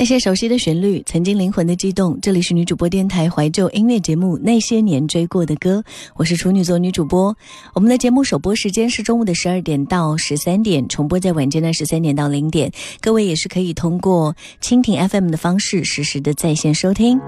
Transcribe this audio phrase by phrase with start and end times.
[0.00, 2.18] 那些熟悉的旋律，曾经灵魂的悸动。
[2.22, 5.84] 这里是女主播电台怀旧音乐节目《那些年追过的歌》，
[6.16, 7.36] 我是处女座女主播。
[7.74, 12.72] 我们的节目首播时间是中午的十二点到十三点，重播在晚间的十三点到零点。
[13.02, 17.20] 各位也是可以通过蜻蜓 FM 的方式实时的在线收听。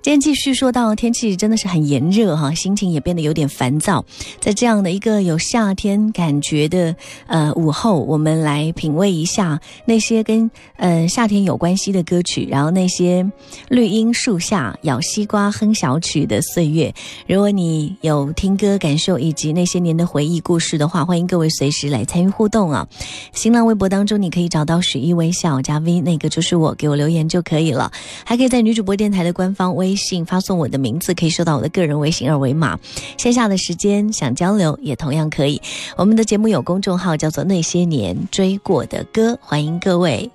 [0.00, 4.04] 今天继续说到天气真的是很炎热哈，心情也变得有点烦躁。
[4.38, 6.94] 在这样的一个有夏天感觉的
[7.26, 12.04] 呃午后，我们来品味一下那些跟呃夏天有关系的。
[12.04, 13.28] 歌歌曲，然后那些
[13.68, 16.94] 绿荫树下咬西瓜哼小曲的岁月，
[17.26, 22.86] 如果你有听歌感受以及那些年的回忆故事的话，欢迎各位随时来参与互动啊！
[23.32, 27.90] 新浪微博当中你可以找到许一微笑加 V，那个就是我，给我留言就可以了。
[28.24, 32.78] 还可以在女主播电台的官方微信发送我的名字，可以收到我的个人微信二维码。
[33.18, 35.60] 线下的时间想交流也同样可以。
[35.96, 40.30] 我们的节目有公众号叫做那些年追过的歌，欢迎各位。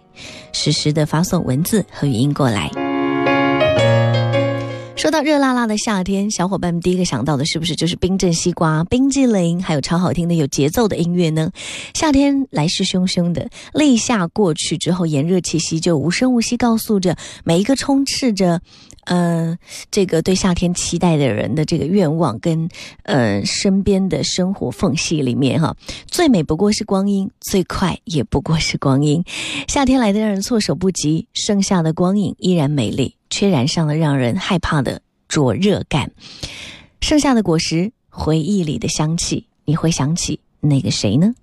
[0.52, 2.89] 实时的发送文字和语音过来。
[5.00, 11.50] 说到热辣辣的夏天，小伙伴们第一个想到的是不是就是冰镇西瓜、冰激凌，还有超好听的有节奏的音乐呢？
[11.94, 17.16] 夏天来势汹汹的，立夏过去之后，炎热气息就无声无息告诉着
[17.46, 18.60] 每一个充斥着。
[19.06, 19.58] 呃，
[19.90, 22.68] 这个对夏天期待的人的这个愿望，跟
[23.04, 25.74] 呃身边的生活缝隙里面哈，
[26.08, 29.24] 最美不过是光阴，最快也不过是光阴。
[29.66, 36.12] 夏天来的让人措手不及，盛夏的光影依然美丽，却染上了让人害怕的灼热感。
[37.02, 41.34] 剩下的果实，回忆里的香气，你会想起那个谁呢？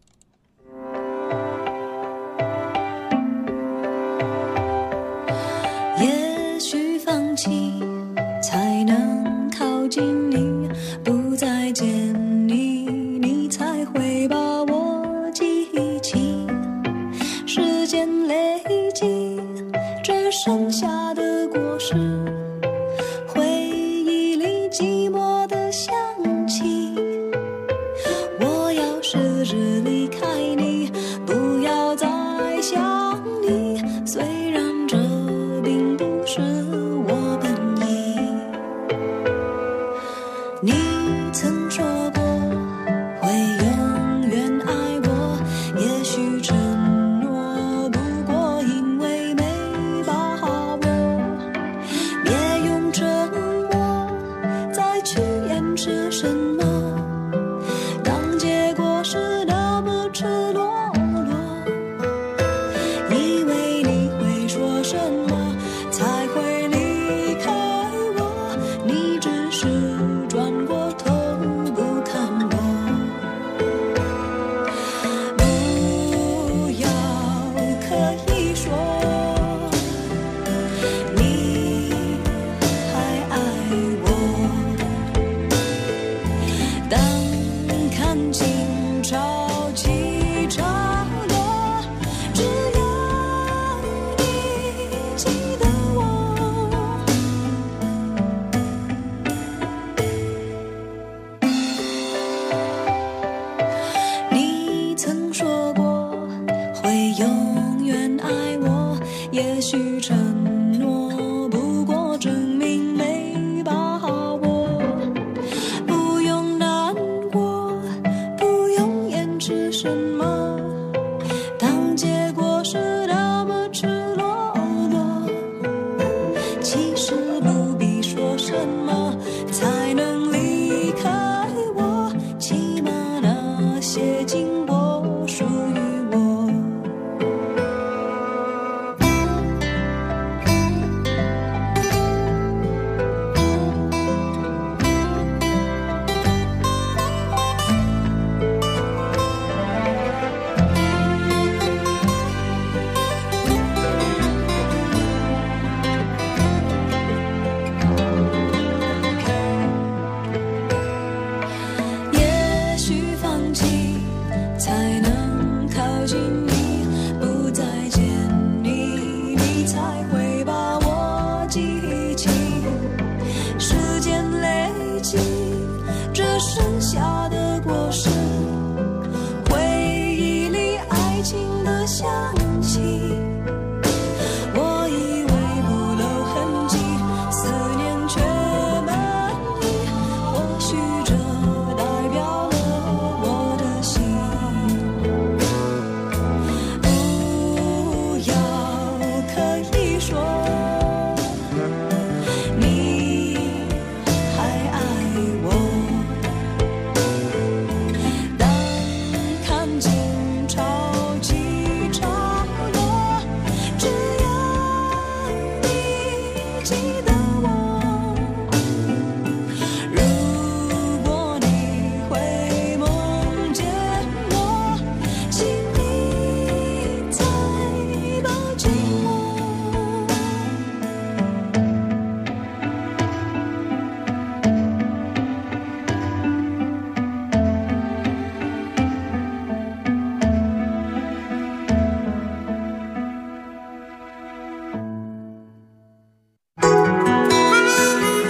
[5.99, 7.49] 也许放弃
[8.43, 10.69] 才能靠近你，
[11.03, 11.87] 不再见
[12.47, 12.85] 你，
[13.19, 15.43] 你才会把我记
[16.01, 16.47] 起。
[17.47, 18.61] 时间累
[18.95, 19.41] 积，
[20.05, 21.26] 只剩下的。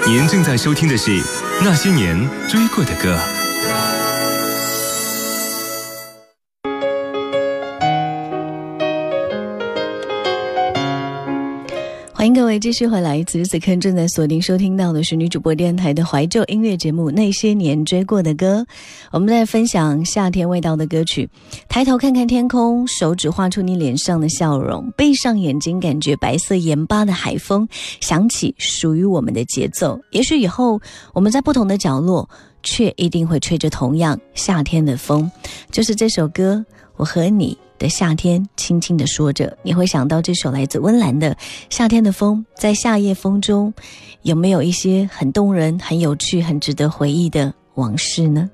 [0.08, 1.10] 您正在收听的是
[1.64, 2.16] 《那些年
[2.48, 3.18] 追过的歌》。
[12.16, 18.66] 欢迎各位继续回来，此时此刻正在锁定收听到的是女主播电台的怀旧音乐节目《那些年追过的歌》，
[19.12, 21.28] 我们在分享夏天味道的歌曲。
[21.68, 27.68] 抬头看看天空，手指画出你脸上的笑容，闭上眼睛，感觉白色盐巴的海风，
[28.00, 30.00] 响起属于我们的节奏。
[30.10, 30.80] 也许以后
[31.12, 32.26] 我们在不同的角落，
[32.62, 35.30] 却一定会吹着同样夏天的风。
[35.70, 36.64] 就是这首歌，
[36.96, 37.56] 我和你。
[37.78, 41.34] 的夏天，轻轻的说着，你会想到这首来自温岚的
[41.68, 42.42] 《夏天的风》。
[42.58, 43.70] 在夏夜风中，
[44.22, 48.48] 有没有一些很动人、很有趣、很值得回忆的往事呢？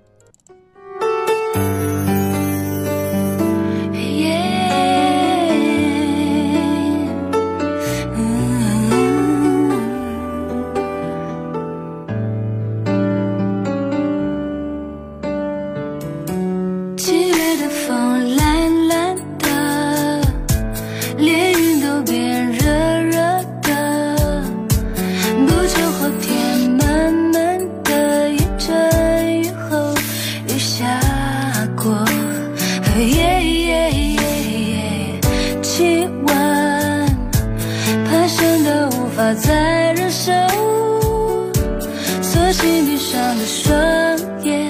[42.33, 44.67] 索性闭上了双眼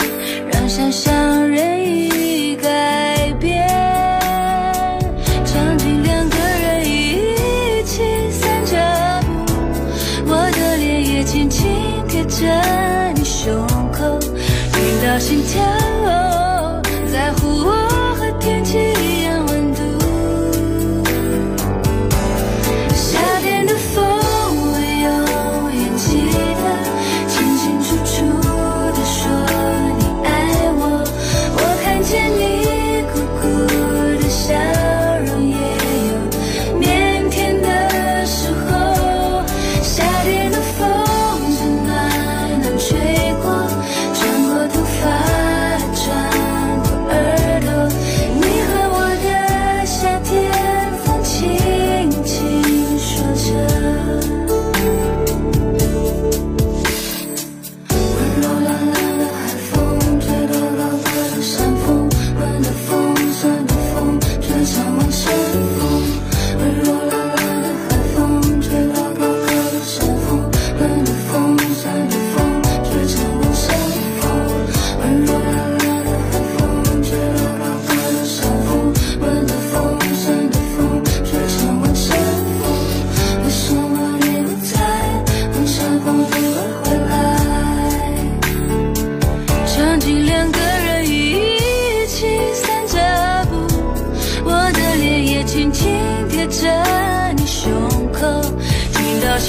[0.52, 1.71] 让想象人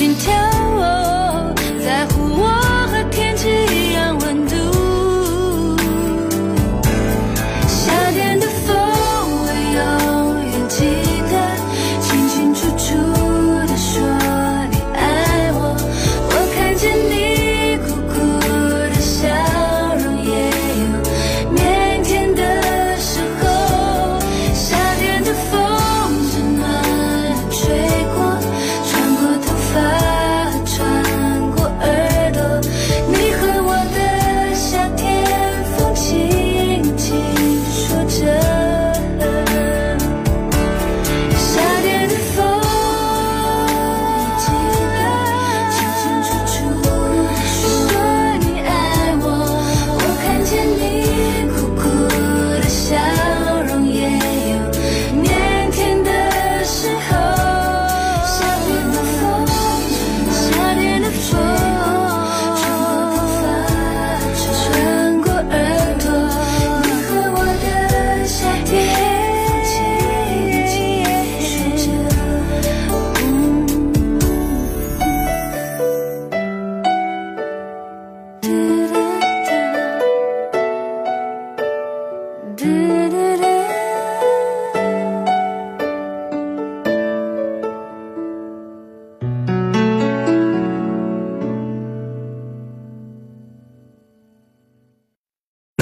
[0.04, 0.53] can tell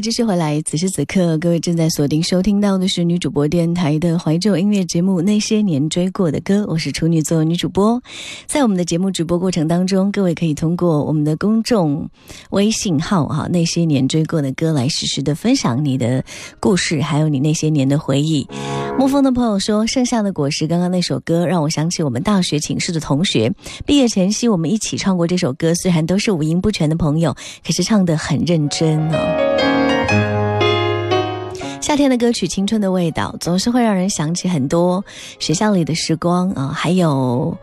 [0.00, 8.02] 位继续回来，此时此刻，各位正在锁定收听到的是女主播电台的怀旧音乐节目《那些年追过的歌》，我是处女座女主播。
[8.46, 12.08] 在我们的节目直播过程当中，各位可以通过我们的公众
[12.48, 16.24] 微信号哈，那些年追过的歌来实时的分享你的
[16.60, 18.46] 故事，还有你那些年的回忆。
[18.98, 23.52] 沐风的朋友说：“剩下的果实，刚刚那首歌让我想起我们大学寝室的同学，
[23.84, 29.48] 毕业前夕我们一起唱过这首歌，虽然都是五音不全的朋友，可是唱得很认真哦。”
[31.90, 35.04] 夏天的歌曲《青春的味道》总是会让人想起很多
[35.40, 37.58] 学校里的时光啊，还有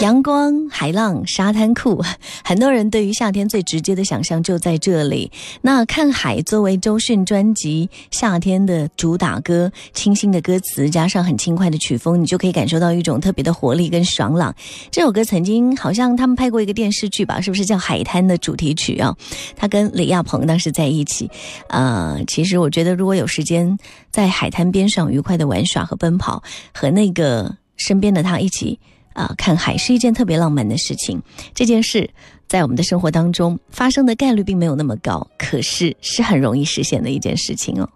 [0.00, 2.04] 阳光、海浪、沙滩裤。
[2.44, 5.32] 很多人对于夏天最直接的想象就在这里。
[5.62, 14.54] 那看海作为周迅专辑《夏天》的主打歌，清新的歌词加上很轻快的曲风，你就可以感受到一种特别的活力跟爽朗。
[14.90, 19.16] 这首歌曾经好像他们拍过一个电视剧吧，是不是叫《海滩》的主题曲啊？
[19.56, 21.30] 他跟李亚鹏当时在一起。
[21.68, 23.78] 呃，其实我觉得如果有时间
[24.10, 26.42] 在海滩边上愉快的玩耍和奔跑，
[26.72, 28.78] 和那个身边的他一起
[29.12, 31.22] 啊看海，是一件特别浪漫的事情。
[31.54, 32.10] 这件事
[32.46, 37.88] 在我们的生活当中发生的概率并没有那么高，可是是很容易实现的一件事情哦。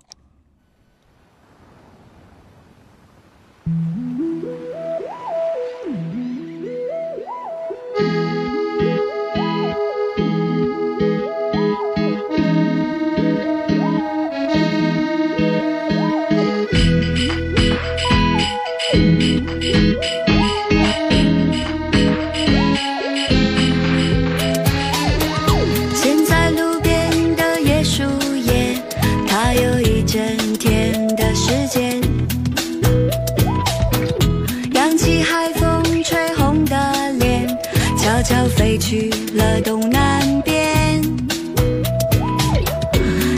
[38.78, 41.02] 去了东南边。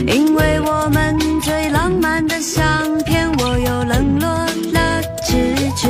[0.07, 4.27] 因为我们最浪漫的相片我又冷落
[4.73, 5.89] 了直觉。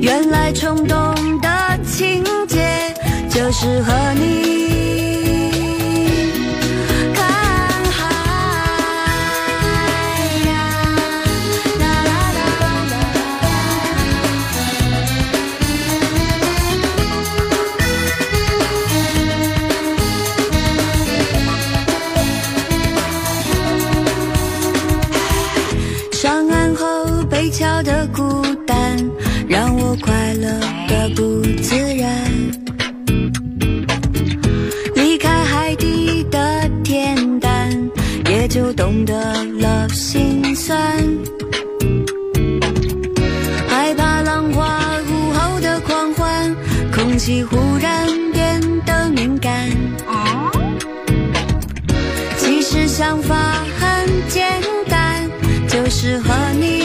[0.00, 0.96] 原来冲动
[1.40, 2.94] 的情节
[3.28, 4.03] 就是和
[27.44, 28.96] 你瞧的孤单，
[29.46, 30.48] 让我快乐
[30.88, 32.10] 的不自然。
[34.94, 36.38] 离开海底的
[36.82, 37.70] 恬淡，
[38.30, 40.98] 也就懂得了心酸。
[43.68, 46.56] 害怕浪花午后的狂欢，
[46.94, 49.70] 空气忽然变得敏感。
[52.38, 53.36] 其实想法
[53.78, 54.48] 很简
[54.88, 55.30] 单，
[55.68, 56.83] 就是和你。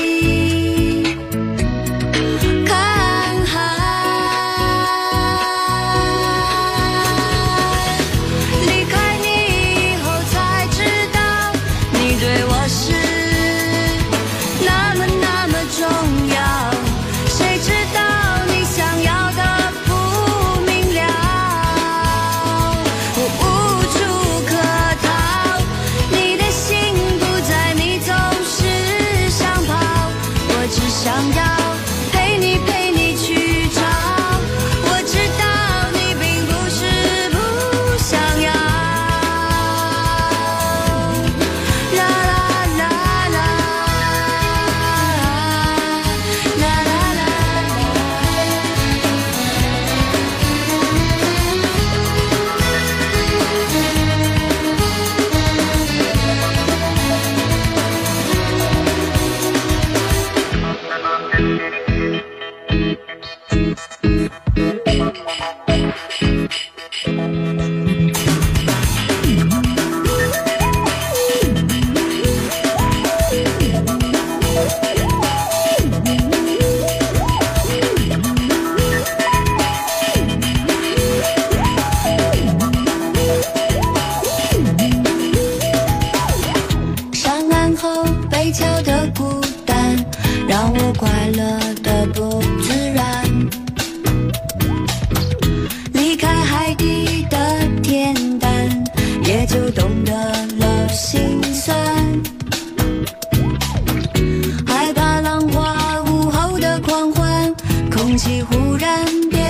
[108.09, 109.48] 空气忽然变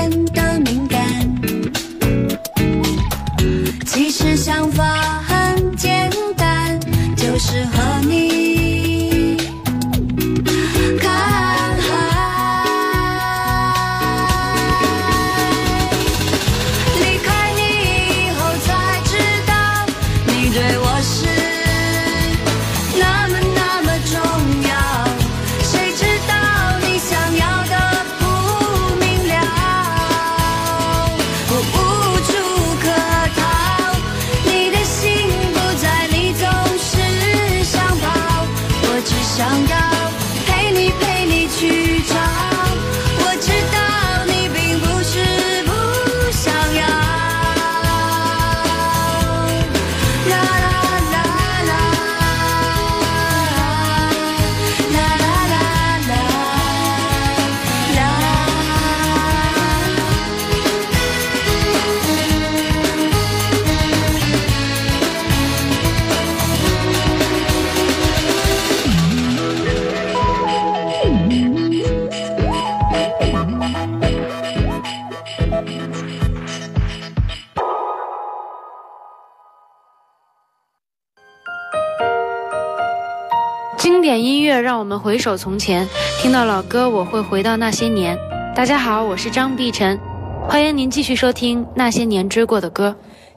[84.99, 85.87] 回首从前，
[86.21, 88.17] 听到老歌我会回到那些年。
[88.53, 89.97] 大家好，我是张碧晨，
[90.45, 92.93] 欢迎您继续收听那些年追过的歌。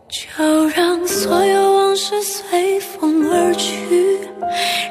[0.09, 4.19] 就让所有往事随风而去，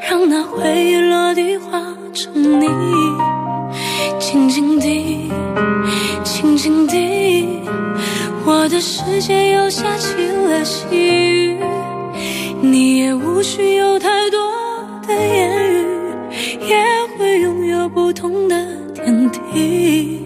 [0.09, 1.79] 让那回忆落地化
[2.13, 2.67] 成泥，
[4.17, 5.29] 静静地，
[6.23, 7.61] 静静地，
[8.45, 11.57] 我的世界又下起了细雨，
[12.61, 14.39] 你也无需有太多
[15.05, 15.60] 的言语，
[16.67, 16.75] 也
[17.17, 18.55] 会拥有不同的
[18.93, 20.21] 天地，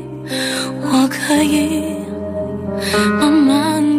[0.82, 1.96] 我可以。
[3.20, 3.95] 慢慢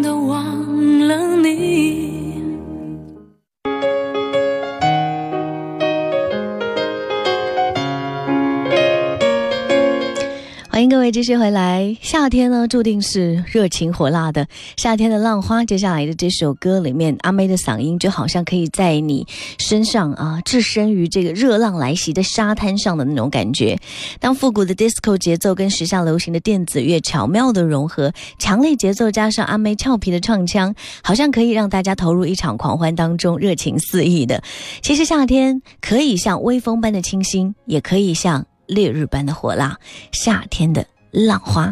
[11.06, 11.96] 位继续回来。
[12.00, 14.48] 夏天呢，注定是热情火辣的。
[14.76, 19.24] 夏天的浪花，接下来的这首歌里面，阿妹的嗓音就好像可以在你
[19.60, 23.78] 身上啊，置身于这个热浪来袭的沙滩上的那种感觉。
[24.18, 34.42] 当复古的 disco 节奏跟时下流行的电子乐巧妙的融合，强烈节奏加上阿妹俏皮的唱腔，好像可以让大家投入一场狂欢当中，热情四溢的。
[34.82, 39.78] 其实夏天可以像微风般的清新，也可以像烈日般的火辣，
[40.10, 41.70] 夏天的浪花。